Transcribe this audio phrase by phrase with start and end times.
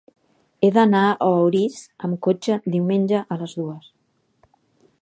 [0.61, 1.77] He d'anar a Orís
[2.09, 3.95] amb cotxe diumenge a les dues.